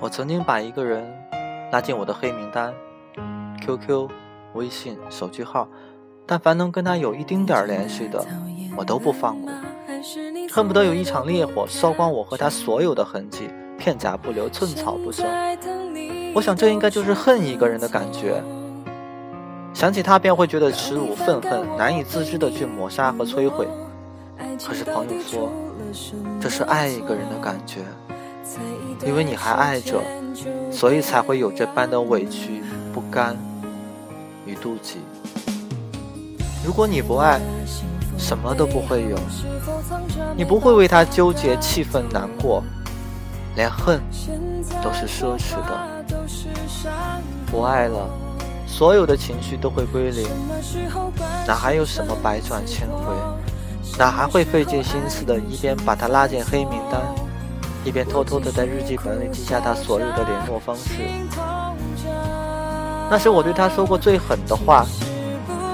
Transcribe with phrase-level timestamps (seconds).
[0.00, 1.06] 我曾经把一个人
[1.70, 2.72] 拉进我的黑名单
[3.60, 4.08] ，QQ、
[4.54, 5.68] 微信、手机号，
[6.26, 8.24] 但凡能跟他有一丁点儿联系的，
[8.78, 9.52] 我都不放过，
[10.50, 15.26] 恨不得有一场烈火烧光我和他所有的痕迹，片甲不留，寸草不生。
[16.34, 18.42] 我想这应该就是恨一个人的感觉，
[19.74, 23.68] 想起他便会觉得耻辱、愤恨，难以自制的去抹杀和摧毁。
[24.66, 25.52] 可是朋友说，
[26.40, 27.80] 这是爱一个人的感觉。
[29.06, 30.00] 因为你还爱着，
[30.70, 33.36] 所以才会有这般的委屈、不甘
[34.46, 34.98] 与妒忌。
[36.64, 37.40] 如果你不爱，
[38.18, 39.16] 什么都不会有，
[40.36, 42.62] 你不会为他纠结、气愤、难过，
[43.56, 44.00] 连恨
[44.82, 46.04] 都是奢侈的。
[47.50, 48.08] 不爱了，
[48.66, 50.28] 所有的情绪都会归零，
[51.46, 53.14] 哪还有什么百转千回？
[53.98, 57.00] 哪还会费尽心思的一边把他拉进黑名单？
[57.84, 61.02] 一边偷偷的在日记本里记下他所有的联络方式，
[63.10, 64.84] 那是我对他说过最狠的话。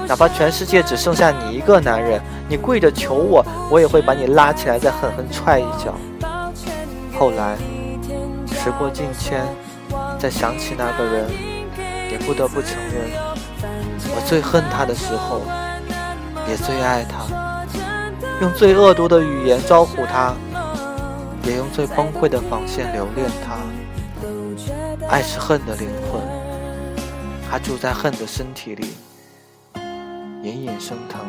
[0.07, 5.93] 哪怕全世界只剩下你一个男人，你跪着求我，我也会把你拉起来再狠狠踹一脚。
[7.19, 7.57] 后来，
[8.53, 9.45] 时过境迁，
[10.17, 11.29] 再想起那个人，
[12.09, 13.11] 也不得不承认，
[14.15, 15.41] 我最恨他的时候，
[16.47, 17.65] 也最爱他，
[18.39, 20.33] 用最恶毒的语言招呼他。
[21.47, 23.57] 也用最崩溃的防线留恋他。
[25.07, 26.21] 爱是恨的灵魂，
[27.49, 28.87] 它住在恨的身体里，
[30.43, 31.21] 隐隐生疼，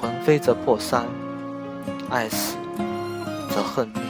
[0.00, 1.06] 魂飞则魄散，
[2.10, 2.56] 爱死
[3.54, 4.07] 则恨灭。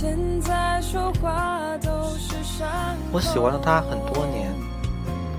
[0.00, 2.34] 现在说话都是
[3.12, 4.50] 我喜欢了他很多年，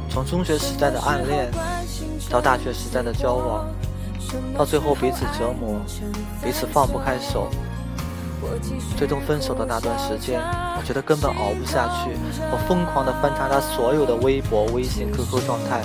[0.07, 1.49] 从中学时代的暗恋，
[2.29, 3.65] 到大学时代的交往，
[4.55, 5.81] 到最后彼此折磨，
[6.43, 7.47] 彼此放不开手，
[8.95, 10.39] 最终分手的那段时间，
[10.77, 12.11] 我觉得根本熬不下去。
[12.51, 15.81] 我疯狂地翻查他所有的微博、微信、QQ 状态，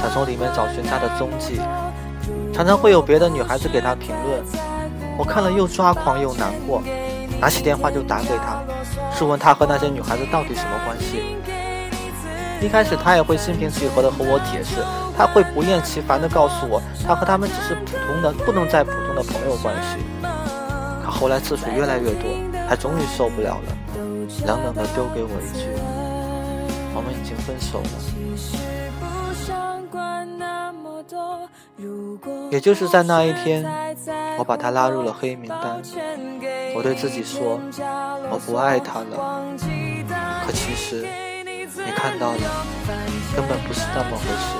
[0.00, 1.60] 想从里面找寻他的踪迹。
[2.54, 4.42] 常常会有别的女孩子给他评论，
[5.18, 6.82] 我看了又抓狂又难过。
[7.40, 8.62] 拿起电话就打给他，
[9.16, 11.36] 试问他和那些女孩子到底什么关系。
[12.60, 14.82] 一开始他也会心平气和的和我解释，
[15.18, 19.98] 他会不厌其烦的告诉我，他和他们只是普通的，不能再普通的朋友关系。
[21.04, 22.30] 可后来次数越来越多，
[22.66, 23.76] 他终于受不了了，
[24.46, 25.68] 冷冷的丢给我一句
[26.96, 27.90] ：“我们已经分手了。”
[32.50, 33.66] 也就是在那一天，
[34.38, 35.82] 我把他拉入了黑名单。
[36.74, 37.60] 我对自己说，
[38.30, 39.46] 我不爱他了。
[40.44, 41.06] 可其实，
[41.62, 42.66] 你看到了，
[43.34, 44.56] 根本不是那么回事。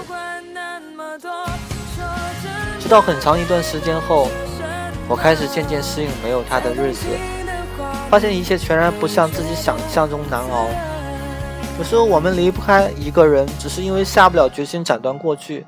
[2.81, 4.29] 直到很长一段时间后，
[5.09, 7.07] 我开始渐渐适应没有他的日子，
[8.09, 10.69] 发现一切全然不像自己想象中难熬。
[11.79, 15.67] 有时候我们离不开一个人，只是因为下不了决心斩断过去。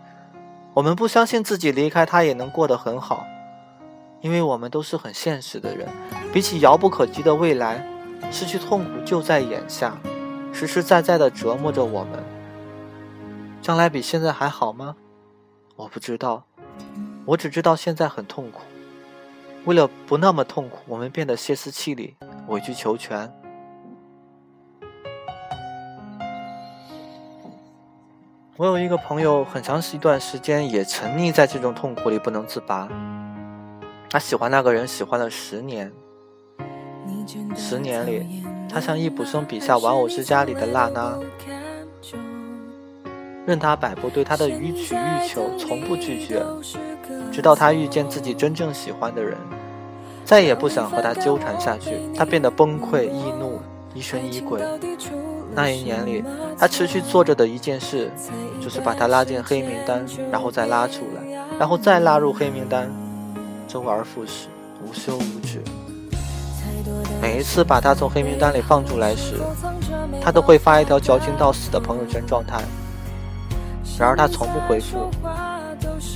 [0.73, 3.27] 我们不相信自己离开他也能过得很好。
[4.21, 5.89] 因为我们都是很现实的人，
[6.33, 7.87] 比起遥不可及的未来，
[8.33, 9.97] 失去痛苦就在眼下，
[10.53, 12.23] 实实在在的折磨着我们。
[13.63, 14.97] 将来比现在还好吗？
[15.77, 16.45] 我不知道，
[17.25, 18.63] 我只知道现在很痛苦。
[19.65, 22.17] 为了不那么痛苦，我们变得歇斯底里、
[22.49, 23.33] 委曲求全。
[28.57, 32.89] 我有一个朋友，很长一段时间也沉溺在这种痛苦里不能自拔。
[34.17, 35.93] 他喜欢那个人，喜欢了十年。
[37.55, 38.27] 十年里，
[38.67, 41.19] 他像易卜生笔下《玩偶之家》里的娜娜，
[43.45, 46.43] 任他摆布，对他的予取予求，从不拒绝。
[47.31, 49.37] 直到他遇见自己真正喜欢的人，
[50.25, 53.61] 再也不想和他纠缠下去，他变得崩溃、易怒、
[53.93, 54.63] 疑神疑鬼。
[55.55, 56.25] 那一年里，
[56.57, 58.11] 他持续做着的一件事，
[58.63, 62.91] 就是把他拉进黑名单，然后再拉出来，然后再拉入黑名单。
[63.77, 64.49] 周而复始，
[64.83, 65.63] 无休无止。
[67.21, 69.35] 每一次把他从黑名单里放出来时，
[70.19, 72.63] 他都会发一条矫情到死的朋友圈状态。
[73.99, 75.11] 然而他从不回复。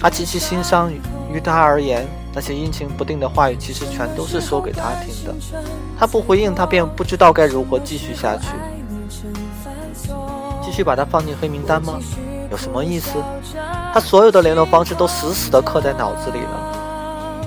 [0.01, 0.91] 他极其心伤，
[1.31, 5.35] 于他而言，那些阴晴不定的话语其实全都是说给他听的。
[5.99, 8.47] 他不回应，他便不知道该如何继续下去。
[10.63, 12.01] 继续把他放进黑名单吗？
[12.51, 13.23] 有什么意思？
[13.93, 16.70] 他所有的联络方式都死死地刻在脑子里了。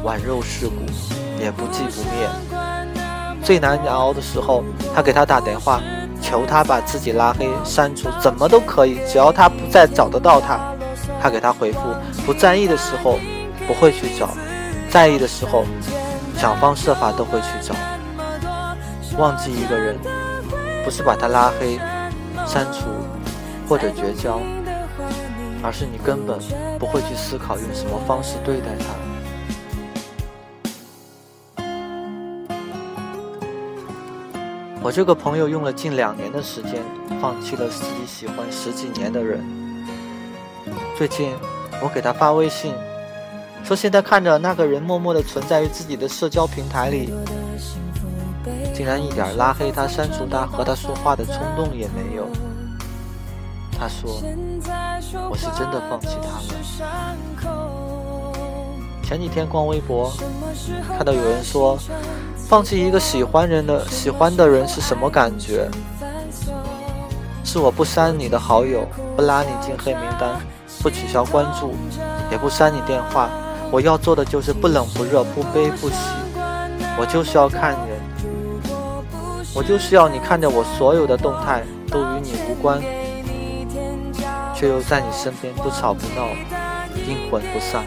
[0.04, 0.86] 宛肉蚀骨，
[1.40, 2.28] 也不寂不灭。
[3.42, 4.64] 最难熬的时候，
[4.94, 5.82] 他给他打电话，
[6.22, 10.60] 求他把自己拉黑、删除，怎么都可以，只要他不再找得到他。
[11.22, 11.80] 他给他回复，
[12.26, 13.18] 不在意的时候
[13.66, 14.30] 不会去找，
[14.90, 15.64] 在意的时候
[16.38, 17.74] 想方设法都会去找。
[19.18, 19.98] 忘记一个人，
[20.84, 21.80] 不是把他拉黑、
[22.46, 22.88] 删除
[23.70, 24.40] 或者绝交，
[25.62, 26.38] 而是你根本
[26.78, 29.13] 不会去思考用什么方式对待他。
[34.84, 36.84] 我这个朋友用了近两年的时间，
[37.22, 39.42] 放弃了自己喜欢十几年的人。
[40.98, 41.34] 最近，
[41.82, 42.76] 我给他发微信，
[43.64, 47.14] 说现在看着那个人默默的存在于自己的社交平台里，
[48.74, 52.28] 竟然一点拉黑他、删除他、和他说话的冲动也没有。
[53.80, 54.22] 他说
[55.32, 57.16] ：“我是真的放弃他了。”
[59.02, 60.12] 前几天逛微博，
[60.90, 61.80] 看到有人说。
[62.48, 65.68] 放弃一个喜欢人的喜欢的人是什么感觉？
[67.44, 70.40] 是我不删你的好友，不拉你进黑名单，
[70.82, 71.74] 不取消关注，
[72.32, 73.30] 也不删你电话。
[73.72, 75.96] 我要做的就是不冷不热，不悲不喜。
[76.98, 78.00] 我就是要看人，
[79.56, 82.80] 我就是要你看着我所有的动态都与你无关，
[84.54, 86.28] 却又在你身边不吵不闹，
[87.08, 87.84] 阴魂不散。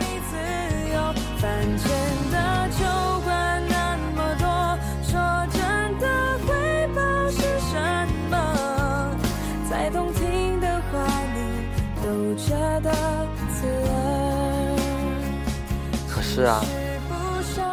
[16.37, 16.63] 是啊，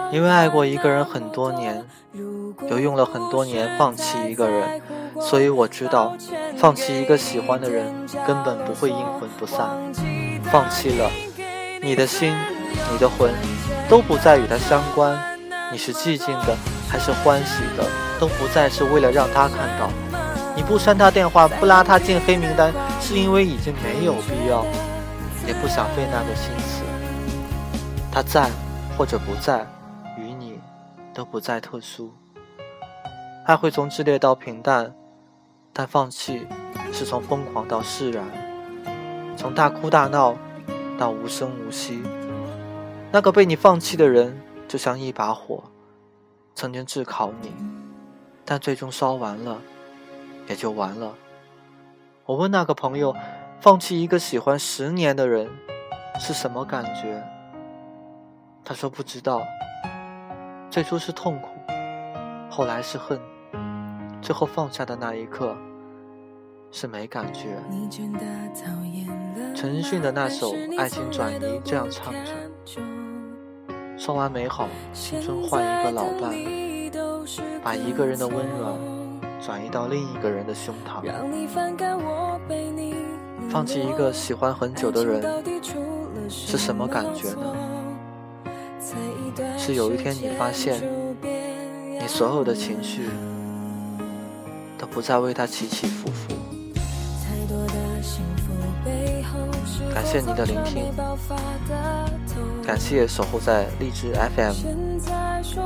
[0.09, 1.83] 因为爱过一个人很多年，
[2.69, 4.81] 又用了很多年放弃一个人，
[5.19, 6.15] 所以我知道，
[6.55, 7.93] 放弃一个喜欢的人
[8.25, 9.67] 根本不会阴魂不散。
[10.45, 11.11] 放弃了，
[11.81, 12.33] 你的心、
[12.89, 13.33] 你的魂
[13.89, 15.13] 都不再与他相关。
[15.69, 16.55] 你是寂静的
[16.87, 17.83] 还是欢喜的，
[18.17, 19.89] 都不再是为了让他看到。
[20.55, 22.71] 你不删他电话，不拉他进黑名单，
[23.01, 24.65] 是因为已经没有必要。
[25.45, 26.82] 也不想费那个心思，
[28.13, 28.47] 他在
[28.95, 29.65] 或者不在，
[30.19, 30.59] 与你
[31.15, 32.13] 都不再特殊。
[33.43, 34.93] 爱会从炽烈到平淡，
[35.73, 36.45] 但放弃
[36.91, 38.23] 是从疯狂到释然，
[39.35, 40.37] 从大哭大闹
[40.95, 42.03] 到无声无息。
[43.11, 45.63] 那个被你放弃的人，就像一把火，
[46.53, 47.51] 曾经炙烤你，
[48.45, 49.59] 但最终烧完了，
[50.47, 51.15] 也就完了。
[52.25, 53.15] 我问那个朋友。
[53.59, 55.49] 放弃一个喜欢十年的人
[56.19, 57.23] 是什么感觉？
[58.65, 59.41] 他说不知道。
[60.69, 61.49] 最初是痛苦，
[62.49, 63.19] 后来是恨，
[64.23, 65.55] 最后放下的那一刻
[66.71, 67.61] 是没感觉。
[69.55, 72.81] 陈奕迅的那首《爱情转移》这样唱着：
[73.97, 76.33] 说完美好，青春换一个老伴，
[77.63, 78.73] 把一个人的温暖
[79.39, 81.03] 转移到另一个人的胸膛。
[83.47, 85.21] 放弃一个喜欢很久的人
[86.27, 87.55] 是什么感觉呢？
[89.57, 90.81] 是有一天你发现，
[91.99, 93.09] 你所有的情绪
[94.77, 96.33] 都不再为他起起伏伏。
[99.93, 100.91] 感谢你的聆听，
[102.65, 104.53] 感谢守候在荔枝 FM，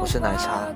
[0.02, 0.68] 我是奶茶。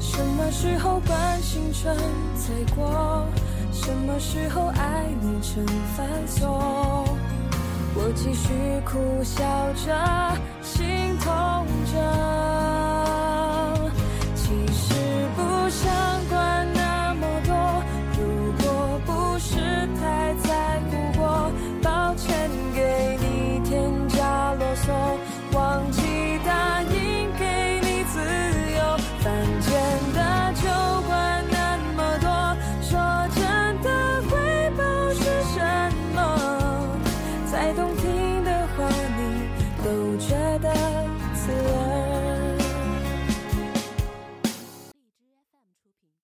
[0.00, 1.96] 什么时候关心春
[2.36, 3.26] 才过？
[3.72, 5.64] 什么时候爱你成
[5.96, 7.06] 繁琐？
[7.98, 8.52] 我继续
[8.84, 11.55] 苦笑着，心痛。